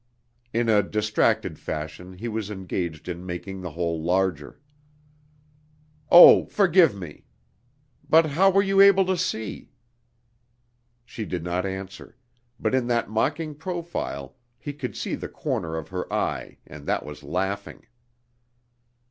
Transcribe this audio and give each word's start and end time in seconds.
[In 0.51 0.67
a 0.67 0.81
distracted 0.81 1.59
fashion 1.59 2.13
he 2.13 2.27
was 2.27 2.49
engaged 2.49 3.07
in 3.07 3.23
making 3.23 3.61
the 3.61 3.69
hole 3.73 4.01
larger.] 4.01 4.59
"Oh, 6.09 6.45
forgive 6.45 6.95
me!... 6.95 7.25
But 8.09 8.25
how 8.31 8.49
were 8.49 8.63
you 8.63 8.81
able 8.81 9.05
to 9.05 9.15
see?" 9.15 9.69
She 11.05 11.23
did 11.23 11.43
not 11.43 11.67
answer; 11.67 12.17
but 12.59 12.73
in 12.73 12.87
that 12.87 13.11
mocking 13.11 13.53
profile 13.53 14.35
he 14.57 14.73
could 14.73 14.95
see 14.97 15.13
the 15.13 15.29
corner 15.29 15.75
of 15.77 15.89
her 15.89 16.11
eye 16.11 16.57
and 16.65 16.87
that 16.87 17.05
was 17.05 17.21
laughing. 17.21 17.85